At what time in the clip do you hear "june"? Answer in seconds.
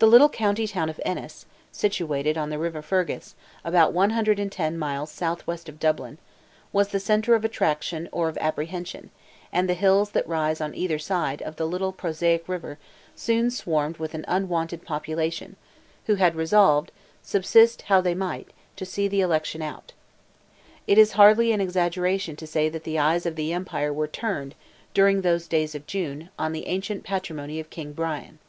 25.86-26.30